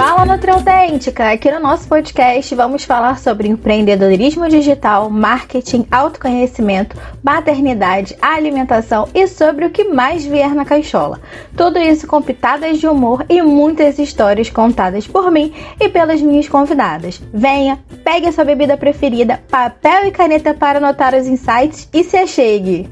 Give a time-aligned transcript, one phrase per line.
[0.00, 1.30] Fala Nutriautêntica!
[1.30, 9.66] Aqui no nosso podcast vamos falar sobre empreendedorismo digital, marketing, autoconhecimento, maternidade, alimentação e sobre
[9.66, 11.20] o que mais vier na caixola.
[11.54, 16.48] Tudo isso com pitadas de humor e muitas histórias contadas por mim e pelas minhas
[16.48, 17.20] convidadas.
[17.30, 22.16] Venha, pegue a sua bebida preferida, papel e caneta para anotar os insights e se
[22.16, 22.88] achegue!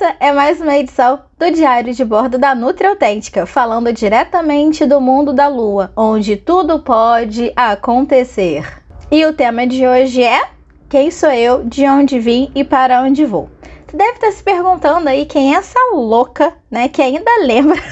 [0.00, 5.00] Essa é mais uma edição do Diário de Bordo da Nutri Autêntica, falando diretamente do
[5.00, 8.64] mundo da lua, onde tudo pode acontecer.
[9.10, 10.50] E o tema de hoje é:
[10.88, 13.50] Quem sou eu, de onde vim e para onde vou?
[13.88, 17.82] Você deve estar se perguntando aí quem é essa louca, né, que ainda lembra,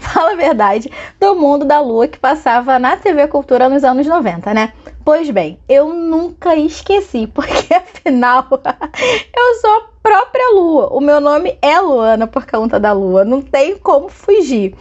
[0.00, 4.52] fala a verdade, do mundo da lua que passava na TV Cultura nos anos 90,
[4.52, 4.74] né?
[5.02, 8.46] Pois bem, eu nunca esqueci, porque afinal
[9.34, 10.88] eu sou própria lua.
[10.92, 14.74] O meu nome é Luana por conta da lua, não tem como fugir.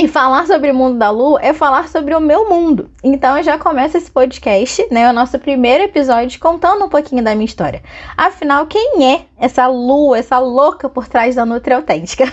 [0.00, 2.88] E falar sobre o mundo da Lua é falar sobre o meu mundo.
[3.02, 5.10] Então eu já começo esse podcast, né?
[5.10, 7.82] O nosso primeiro episódio contando um pouquinho da minha história.
[8.16, 12.26] Afinal, quem é essa Lua, essa louca por trás da Nutri Autêntica?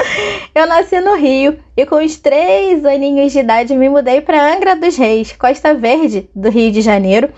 [0.54, 4.76] eu nasci no Rio e com os três aninhos de idade me mudei para Angra
[4.76, 7.30] dos Reis, Costa Verde do Rio de Janeiro.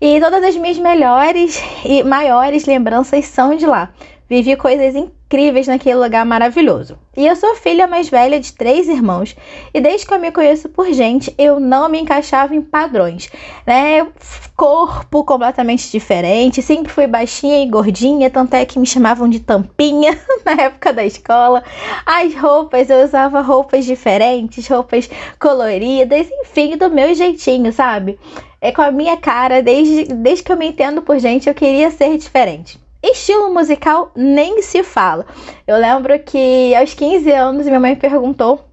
[0.00, 3.90] E todas as minhas melhores e maiores lembranças são de lá.
[4.28, 6.98] Vivi coisas incríveis naquele lugar maravilhoso.
[7.16, 9.36] E eu sou filha mais velha de três irmãos,
[9.72, 13.30] e desde que eu me conheço por gente, eu não me encaixava em padrões,
[13.64, 14.04] né?
[14.56, 20.18] Corpo completamente diferente, sempre fui baixinha e gordinha, tanto é que me chamavam de tampinha
[20.44, 21.62] na época da escola.
[22.04, 28.18] As roupas, eu usava roupas diferentes, roupas coloridas, enfim, do meu jeitinho, sabe?
[28.60, 31.92] É com a minha cara, desde, desde que eu me entendo por gente, eu queria
[31.92, 32.84] ser diferente.
[33.02, 35.26] Estilo musical nem se fala.
[35.66, 38.64] Eu lembro que aos 15 anos minha mãe perguntou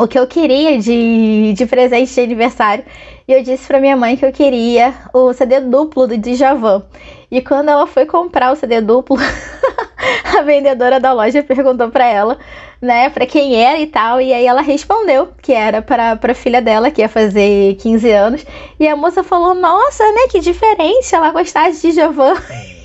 [0.00, 2.84] o que eu queria de, de presente de aniversário.
[3.28, 6.82] E eu disse para minha mãe que eu queria o CD duplo do Djavan.
[7.30, 9.18] E quando ela foi comprar o CD duplo,
[10.36, 12.38] a vendedora da loja perguntou para ela,
[12.80, 16.62] né, para quem era e tal, e aí ela respondeu que era para a filha
[16.62, 18.46] dela, que ia fazer 15 anos,
[18.80, 22.34] e a moça falou: "Nossa, né, que diferente ela gostar de Djavan".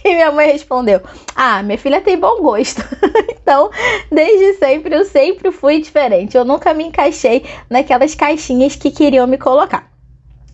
[0.05, 1.01] E minha mãe respondeu:
[1.35, 2.83] Ah, minha filha tem bom gosto.
[3.27, 3.71] então,
[4.11, 6.37] desde sempre eu sempre fui diferente.
[6.37, 9.89] Eu nunca me encaixei naquelas caixinhas que queriam me colocar.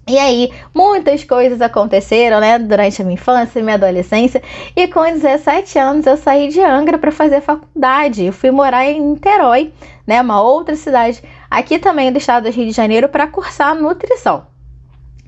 [0.07, 4.41] E aí, muitas coisas aconteceram, né, durante a minha infância e minha adolescência.
[4.75, 8.25] E com 17 anos eu saí de Angra para fazer faculdade.
[8.25, 9.73] Eu fui morar em Niterói,
[10.07, 14.50] né, uma outra cidade aqui também do estado do Rio de Janeiro para cursar nutrição.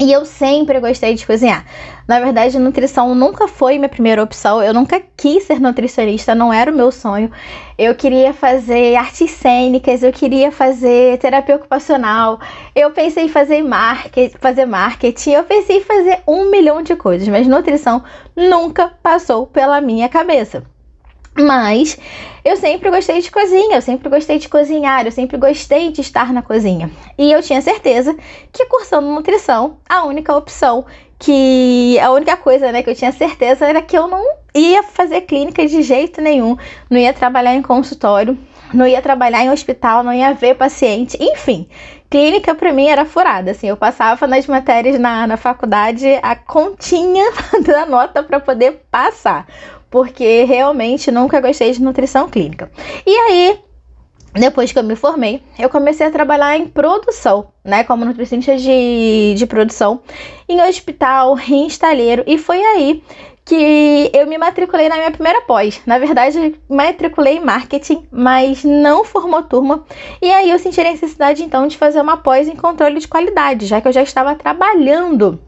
[0.04, 1.66] E eu sempre gostei de cozinhar.
[2.06, 4.62] Na verdade, nutrição nunca foi minha primeira opção.
[4.62, 7.32] Eu nunca quis ser nutricionista, não era o meu sonho.
[7.78, 12.38] Eu queria fazer artes cênicas, eu queria fazer terapia ocupacional.
[12.76, 17.26] Eu pensei em fazer marketing, fazer marketing, eu pensei em fazer um milhão de coisas,
[17.30, 18.04] mas nutrição
[18.36, 20.73] nunca passou pela minha cabeça.
[21.36, 21.98] Mas
[22.46, 26.32] eu sempre gostei de cozinha, eu sempre gostei de cozinhar, eu sempre gostei de estar
[26.32, 26.92] na cozinha.
[27.18, 28.16] E eu tinha certeza
[28.52, 30.86] que cursando nutrição, a única opção
[31.18, 34.24] que a única coisa, né, que eu tinha certeza era que eu não
[34.54, 36.58] ia fazer clínica de jeito nenhum,
[36.90, 38.38] não ia trabalhar em consultório,
[38.74, 41.70] não ia trabalhar em hospital, não ia ver paciente, enfim.
[42.10, 47.26] Clínica para mim era furada, assim, eu passava nas matérias na, na faculdade a continha
[47.66, 49.48] da nota para poder passar
[49.94, 52.72] porque realmente nunca gostei de nutrição clínica.
[53.06, 53.60] E aí,
[54.34, 59.36] depois que eu me formei, eu comecei a trabalhar em produção, né, como nutricionista de,
[59.38, 60.02] de produção,
[60.50, 63.04] em hospital, em estaleiro, e foi aí
[63.46, 65.80] que eu me matriculei na minha primeira pós.
[65.86, 69.84] Na verdade, matriculei em marketing, mas não formou turma.
[70.20, 73.68] E aí eu senti a necessidade então de fazer uma pós em controle de qualidade,
[73.68, 75.40] já que eu já estava trabalhando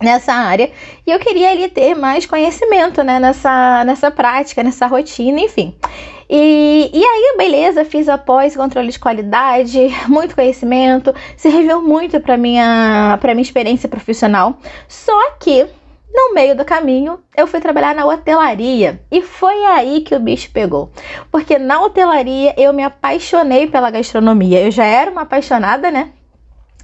[0.00, 0.70] nessa área
[1.06, 5.74] e eu queria ali ter mais conhecimento né, nessa, nessa prática, nessa rotina, enfim.
[6.28, 12.36] E, e aí, beleza, fiz a pós controle de qualidade, muito conhecimento, serviu muito para
[12.36, 14.56] minha para minha experiência profissional.
[14.86, 15.66] Só que
[16.12, 20.50] no meio do caminho, eu fui trabalhar na hotelaria e foi aí que o bicho
[20.52, 20.90] pegou.
[21.30, 24.60] Porque na hotelaria eu me apaixonei pela gastronomia.
[24.60, 26.10] Eu já era uma apaixonada, né?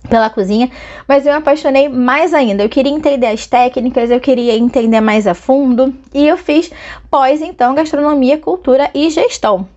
[0.06, 0.70] Pela cozinha,
[1.06, 2.62] mas eu me apaixonei mais ainda.
[2.62, 6.70] Eu queria entender as técnicas, eu queria entender mais a fundo e eu fiz
[7.11, 9.69] pós então gastronomia, cultura e gestão.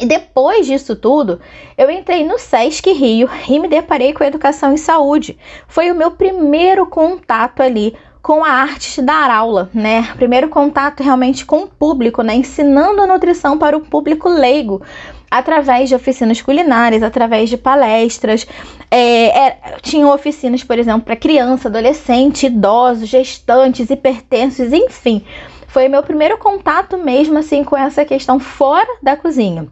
[0.00, 1.40] E depois disso tudo,
[1.76, 5.36] eu entrei no SESC Rio e me deparei com educação em saúde.
[5.66, 10.12] Foi o meu primeiro contato ali com a arte dar aula, né?
[10.16, 12.34] Primeiro contato realmente com o público, né?
[12.34, 14.82] Ensinando a nutrição para o público leigo,
[15.30, 18.46] através de oficinas culinárias, através de palestras.
[18.90, 25.24] É, é, tinham oficinas, por exemplo, para criança, adolescente, idosos, gestantes, hipertensos, enfim.
[25.68, 29.68] Foi meu primeiro contato mesmo assim com essa questão fora da cozinha.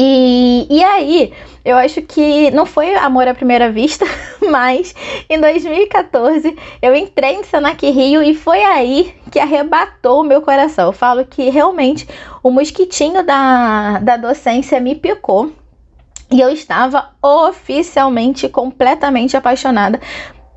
[0.00, 1.32] E, e aí,
[1.64, 4.06] eu acho que não foi amor à primeira vista,
[4.48, 4.94] mas
[5.28, 10.86] em 2014 eu entrei no Senac Rio e foi aí que arrebatou o meu coração.
[10.86, 12.06] Eu falo que realmente
[12.44, 15.50] o mosquitinho da, da docência me picou.
[16.30, 19.98] E eu estava oficialmente completamente apaixonada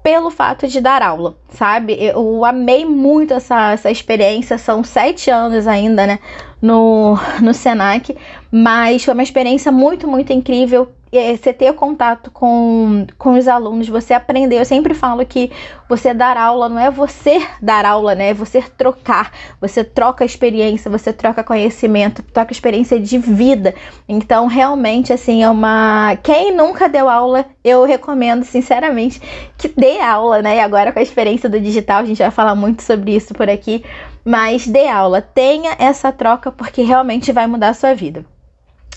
[0.03, 1.94] pelo fato de dar aula, sabe?
[2.00, 6.19] Eu amei muito essa, essa experiência, são sete anos ainda, né,
[6.62, 8.15] no, no Senac,
[8.51, 14.13] mas foi uma experiência muito, muito incrível você ter contato com, com os alunos, você
[14.13, 14.60] aprender.
[14.60, 15.52] Eu sempre falo que
[15.90, 18.30] você dar aula não é você dar aula, né?
[18.30, 19.31] É você trocar.
[19.60, 23.75] Você troca experiência, você troca conhecimento, troca experiência de vida.
[24.08, 26.16] Então, realmente, assim, é uma.
[26.24, 29.22] Quem nunca deu aula, eu recomendo, sinceramente,
[29.57, 30.57] que dê aula, né?
[30.57, 33.50] E agora com a experiência do digital, a gente vai falar muito sobre isso por
[33.50, 33.84] aqui.
[34.24, 38.25] Mas dê aula, tenha essa troca, porque realmente vai mudar a sua vida.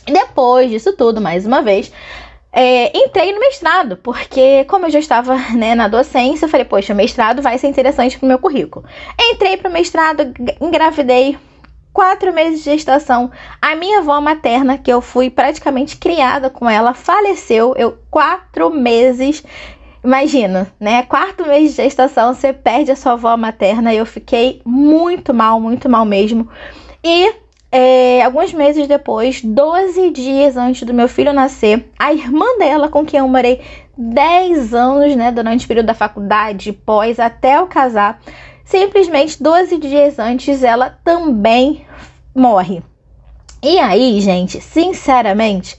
[0.06, 1.92] Depois disso tudo, mais uma vez,
[2.52, 6.92] é, entrei no mestrado, porque como eu já estava né, na docência, eu falei, poxa,
[6.92, 8.84] o mestrado vai ser interessante para o meu currículo.
[9.18, 11.36] Entrei para o mestrado, engravidei,
[11.92, 13.30] quatro meses de gestação.
[13.62, 17.74] A minha avó materna, que eu fui praticamente criada com ela, faleceu.
[17.76, 19.42] Eu, quatro meses.
[20.02, 21.02] Imagina, né?
[21.04, 23.94] Quarto mês de gestação, você perde a sua avó materna.
[23.94, 26.48] Eu fiquei muito mal, muito mal mesmo.
[27.02, 27.32] E
[27.76, 33.04] é, alguns meses depois, 12 dias antes do meu filho nascer, a irmã dela, com
[33.04, 33.62] quem eu morei
[33.98, 38.20] 10 anos, né, durante o período da faculdade, pós, até eu casar,
[38.64, 41.84] simplesmente 12 dias antes ela também
[42.32, 42.80] morre.
[43.60, 45.76] E aí, gente, sinceramente,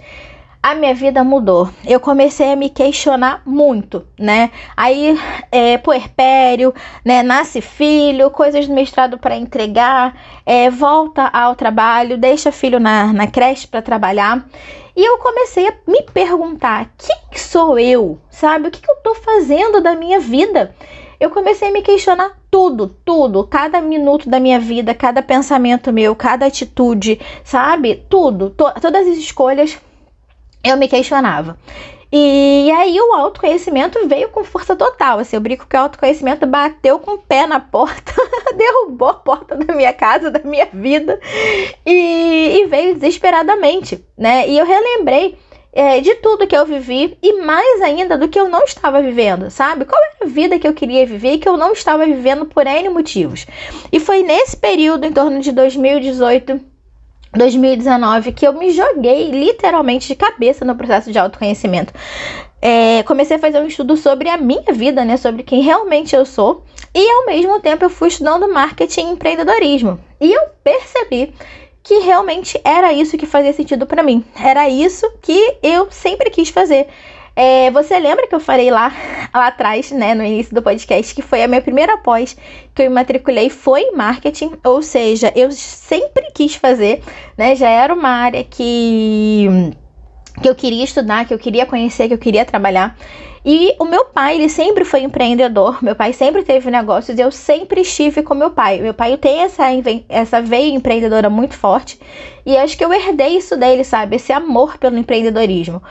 [0.65, 1.69] a minha vida mudou.
[1.85, 4.49] Eu comecei a me questionar muito, né?
[4.75, 5.15] Aí,
[5.51, 6.73] é, puerpério,
[7.05, 7.21] né?
[7.21, 13.27] Nasce filho, coisas do mestrado para entregar, é, volta ao trabalho, deixa filho na, na
[13.27, 14.43] creche para trabalhar.
[14.95, 18.17] E eu comecei a me perguntar: quem sou eu?
[18.31, 18.69] Sabe?
[18.69, 20.73] O que, que eu tô fazendo da minha vida?
[21.19, 26.15] Eu comecei a me questionar tudo, tudo, cada minuto da minha vida, cada pensamento meu,
[26.15, 28.03] cada atitude, sabe?
[28.09, 29.77] Tudo, to todas as escolhas
[30.65, 31.57] eu me questionava.
[32.11, 35.19] E aí o autoconhecimento veio com força total.
[35.19, 38.13] Assim, eu brinco que o autoconhecimento bateu com o pé na porta,
[38.55, 41.19] derrubou a porta da minha casa, da minha vida,
[41.85, 44.47] e, e veio desesperadamente, né?
[44.47, 45.37] E eu relembrei
[45.73, 49.51] é, de tudo que eu vivi e mais ainda do que eu não estava vivendo,
[49.51, 49.83] sabe?
[49.83, 52.65] Qual era a vida que eu queria viver e que eu não estava vivendo por
[52.65, 53.45] N motivos.
[53.91, 56.74] E foi nesse período, em torno de 2018
[57.37, 61.93] 2019 que eu me joguei literalmente de cabeça no processo de autoconhecimento.
[62.61, 66.25] É, comecei a fazer um estudo sobre a minha vida, né, sobre quem realmente eu
[66.25, 69.99] sou, e ao mesmo tempo eu fui estudando marketing e empreendedorismo.
[70.19, 71.33] E eu percebi
[71.83, 74.25] que realmente era isso que fazia sentido para mim.
[74.35, 76.87] Era isso que eu sempre quis fazer.
[77.35, 78.93] É, você lembra que eu falei lá,
[79.33, 82.37] lá atrás, né, no início do podcast, que foi a minha primeira pós
[82.73, 87.03] que eu me matriculei foi marketing, ou seja, eu sempre quis fazer,
[87.37, 89.47] né, já era uma área que,
[90.41, 92.95] que eu queria estudar, que eu queria conhecer, que eu queria trabalhar.
[93.47, 95.77] E o meu pai, ele sempre foi empreendedor.
[95.83, 98.81] Meu pai sempre teve negócios eu sempre estive com meu pai.
[98.81, 99.65] Meu pai tem essa,
[100.09, 101.99] essa veia empreendedora muito forte.
[102.45, 104.17] E acho que eu herdei isso dele, sabe?
[104.17, 105.81] Esse amor pelo empreendedorismo.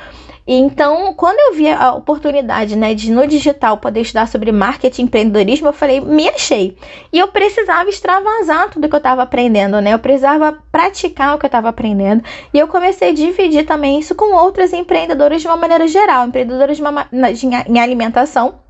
[0.47, 5.05] Então, quando eu vi a oportunidade, né, de no digital poder estudar sobre marketing e
[5.07, 6.77] empreendedorismo, eu falei, me achei.
[7.11, 9.95] E eu precisava extravasar tudo que eu estava aprendendo, né?
[9.95, 12.23] Eu precisava praticar o que eu estava aprendendo.
[12.53, 16.77] E eu comecei a dividir também isso com outras empreendedoras de uma maneira geral, empreendedoras
[16.77, 18.64] de, uma, de em alimentação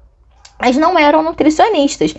[0.60, 2.14] mas não eram nutricionistas.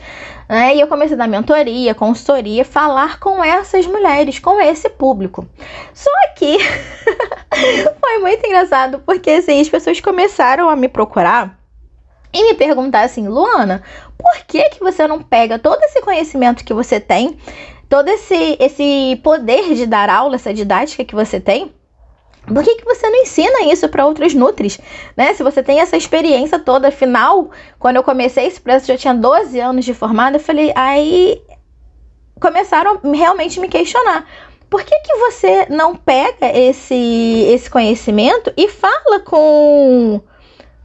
[0.48, 0.76] Né?
[0.76, 5.48] E eu comecei a dar mentoria, consultoria, falar com essas mulheres, com esse público.
[5.94, 6.58] Só que
[8.00, 11.58] foi muito engraçado, porque assim, as pessoas começaram a me procurar
[12.34, 13.82] e me perguntar assim, Luana,
[14.18, 17.38] por que, que você não pega todo esse conhecimento que você tem,
[17.88, 21.74] todo esse, esse poder de dar aula, essa didática que você tem,
[22.46, 24.80] por que, que você não ensina isso para outros nutris?
[25.16, 25.34] Né?
[25.34, 27.50] Se você tem essa experiência toda, afinal,
[27.80, 31.42] quando eu comecei esse processo, já tinha 12 anos de formada, eu falei, aí
[32.40, 34.28] começaram realmente me questionar.
[34.70, 40.22] Por que, que você não pega esse, esse conhecimento e fala com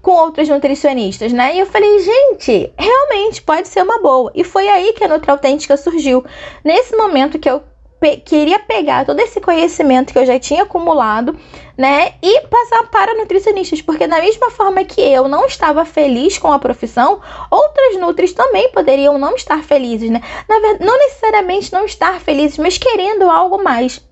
[0.02, 1.54] com outras nutricionistas, né?
[1.56, 4.32] E eu falei, gente, realmente pode ser uma boa.
[4.34, 6.24] E foi aí que a Nutri Autêntica surgiu.
[6.64, 7.62] Nesse momento que eu
[8.00, 11.38] pe queria pegar todo esse conhecimento que eu já tinha acumulado,
[11.76, 16.52] né, e passar para nutricionistas, porque da mesma forma que eu não estava feliz com
[16.52, 20.20] a profissão, outras nutris também poderiam não estar felizes, né?
[20.48, 24.02] Na verdade, não necessariamente não estar felizes, mas querendo algo mais.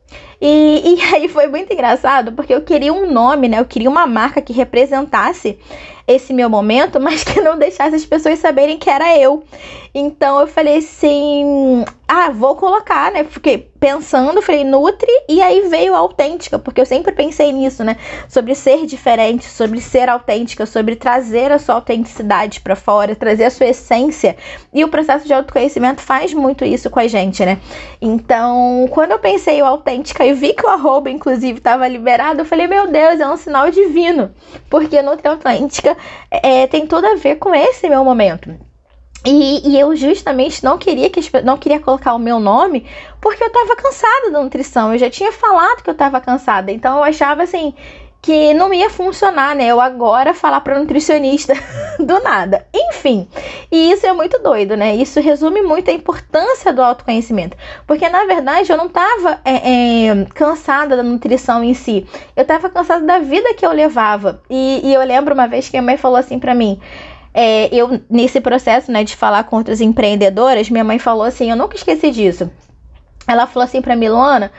[0.41, 3.59] E, e aí foi muito engraçado, porque eu queria um nome, né?
[3.59, 5.59] Eu queria uma marca que representasse
[6.07, 9.45] esse meu momento, mas que não deixasse as pessoas saberem que era eu.
[9.99, 13.25] Então eu falei assim: ah, vou colocar, né?
[13.25, 17.97] Fiquei pensando, falei Nutri, e aí veio a autêntica, porque eu sempre pensei nisso, né?
[18.29, 23.51] Sobre ser diferente, sobre ser autêntica, sobre trazer a sua autenticidade para fora, trazer a
[23.51, 24.37] sua essência.
[24.73, 27.59] E o processo de autoconhecimento faz muito isso com a gente, né?
[28.01, 32.45] Então, quando eu pensei o autêntica e vi que o arroba, inclusive, estava liberado, eu
[32.45, 34.31] falei, meu Deus, é um sinal divino,
[34.71, 35.97] porque Nutri Autêntica
[36.31, 38.68] é, tem tudo a ver com esse meu momento.
[39.27, 42.87] E, e, eu justamente não queria que não queria colocar o meu nome
[43.21, 44.93] porque eu estava cansada da nutrição.
[44.93, 47.75] Eu já tinha falado que eu estava cansada, então eu achava assim
[48.21, 49.67] que não ia funcionar, né?
[49.67, 51.55] Eu agora falar para nutricionista
[51.99, 52.67] do nada.
[52.75, 53.29] Enfim,
[53.71, 54.95] e isso é muito doido, né?
[54.97, 57.57] Isso resume muito a importância do autoconhecimento,
[57.87, 62.07] porque na verdade eu não estava é, é, cansada da nutrição em si,
[62.37, 64.43] eu estava cansada da vida que eu levava.
[64.51, 66.81] E, e eu lembro uma vez que a mãe falou assim para mim.
[67.41, 71.57] É, eu, nesse processo, né, de falar com outras empreendedoras, minha mãe falou assim, eu
[71.57, 72.51] nunca esqueci disso.
[73.29, 74.51] Ela falou assim para mim, Luana,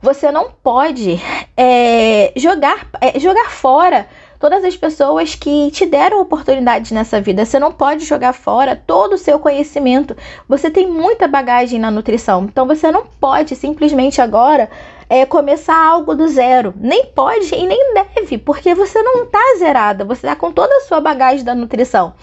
[0.00, 1.20] você não pode
[1.54, 4.06] é, jogar, é, jogar fora
[4.40, 7.44] todas as pessoas que te deram oportunidades nessa vida.
[7.44, 10.16] Você não pode jogar fora todo o seu conhecimento.
[10.48, 12.44] Você tem muita bagagem na nutrição.
[12.44, 14.70] Então você não pode simplesmente agora
[15.08, 16.74] é, começar algo do zero.
[16.76, 20.04] Nem pode e nem deve, porque você não está zerada.
[20.04, 22.14] Você está com toda a sua bagagem da nutrição.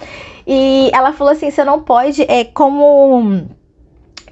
[0.46, 3.48] E ela falou assim: você não pode, é como.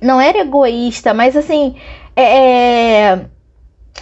[0.01, 1.75] Não era egoísta, mas assim.
[2.15, 3.19] é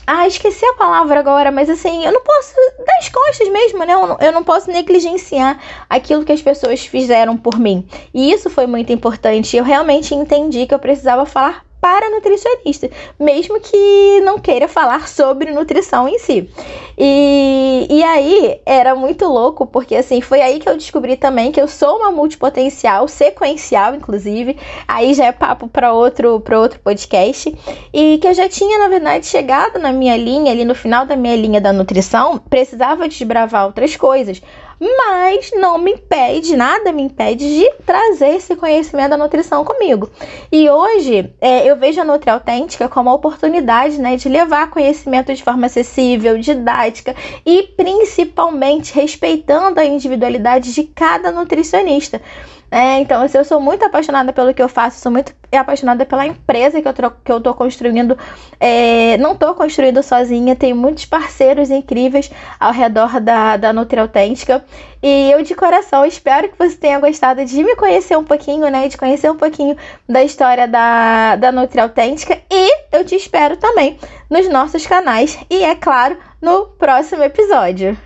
[0.09, 2.53] ah, esqueci a palavra agora, mas assim, eu não posso
[2.85, 3.93] dar as costas mesmo, né?
[3.93, 7.85] Eu não, eu não posso negligenciar aquilo que as pessoas fizeram por mim.
[8.13, 9.57] E isso foi muito importante.
[9.57, 15.51] Eu realmente entendi que eu precisava falar para nutricionista, mesmo que não queira falar sobre
[15.51, 16.49] nutrição em si.
[16.97, 21.61] E, e aí era muito louco, porque assim, foi aí que eu descobri também que
[21.61, 24.57] eu sou uma multipotencial, sequencial, inclusive.
[24.87, 27.55] Aí já é papo para outro, outro podcast.
[27.93, 31.15] E que eu já tinha, na verdade, chegado na minha linha, ali no final da
[31.15, 34.41] minha linha da nutrição, precisava desbravar outras coisas
[34.79, 40.09] mas não me impede, nada me impede de trazer esse conhecimento da nutrição comigo.
[40.51, 45.33] E hoje é, eu vejo a Nutri Autêntica como a oportunidade né, de levar conhecimento
[45.33, 47.15] de forma acessível, didática
[47.45, 52.21] e principalmente respeitando a individualidade de cada nutricionista.
[52.69, 56.25] É, então, assim, eu sou muito apaixonada pelo que eu faço, sou muito apaixonada pela
[56.25, 58.17] empresa que eu, que eu tô construindo.
[58.59, 64.65] É, não tô construindo sozinha, tenho muitos parceiros incríveis ao redor da, da Nutri Autêntica.
[65.01, 68.87] E eu, de coração, espero que você tenha gostado de me conhecer um pouquinho, né?
[68.87, 72.37] De conhecer um pouquinho da história da, da Nutri Autêntica.
[72.51, 73.97] E eu te espero também
[74.29, 75.37] nos nossos canais.
[75.49, 77.97] E, é claro, no próximo episódio.